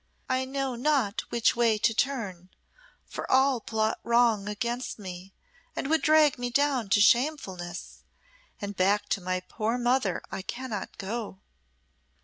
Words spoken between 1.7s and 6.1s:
to turn, for all plot wrong against me, and would